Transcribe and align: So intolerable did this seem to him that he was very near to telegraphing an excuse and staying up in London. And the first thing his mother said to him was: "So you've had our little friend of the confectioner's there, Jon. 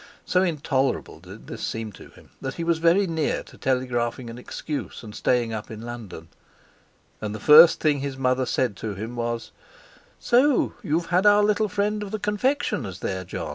So 0.25 0.41
intolerable 0.41 1.19
did 1.19 1.45
this 1.45 1.61
seem 1.61 1.91
to 1.91 2.09
him 2.09 2.31
that 2.41 2.55
he 2.55 2.63
was 2.63 2.79
very 2.79 3.05
near 3.05 3.43
to 3.43 3.55
telegraphing 3.55 4.31
an 4.31 4.39
excuse 4.39 5.03
and 5.03 5.13
staying 5.13 5.53
up 5.53 5.69
in 5.69 5.79
London. 5.83 6.27
And 7.21 7.35
the 7.35 7.39
first 7.39 7.79
thing 7.79 7.99
his 7.99 8.17
mother 8.17 8.47
said 8.47 8.75
to 8.77 8.95
him 8.95 9.15
was: 9.15 9.51
"So 10.19 10.73
you've 10.81 11.11
had 11.13 11.27
our 11.27 11.43
little 11.43 11.69
friend 11.69 12.01
of 12.01 12.09
the 12.09 12.17
confectioner's 12.17 13.01
there, 13.01 13.23
Jon. 13.23 13.49